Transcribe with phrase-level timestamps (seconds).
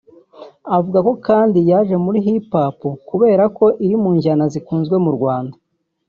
[0.77, 5.55] Avuga kandi ko yaje muri Hip-Hop kubera ko iri u njyana zikunzwe mu Rwanda